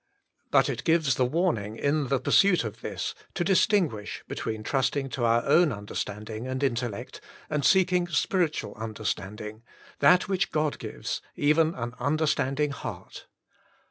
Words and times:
But 0.49 0.67
it 0.67 0.83
gives 0.83 1.13
the 1.13 1.25
warning 1.27 1.75
in 1.75 2.07
the 2.07 2.19
pursuit 2.19 2.63
of 2.63 2.81
this, 2.81 3.13
to 3.35 3.43
distinguish 3.43 4.23
be 4.27 4.33
tween 4.33 4.63
trusting 4.63 5.09
to 5.09 5.25
our 5.25 5.45
own 5.45 5.71
understanding, 5.71 6.47
and 6.47 6.63
intellect, 6.63 7.21
and 7.51 7.63
seeking 7.63 8.07
spiritual 8.07 8.73
understanding, 8.77 9.61
that 9.99 10.27
which 10.27 10.49
God 10.51 10.79
gives, 10.79 11.21
even 11.35 11.75
an 11.75 11.93
understanding 11.99 12.71
heart. 12.71 13.27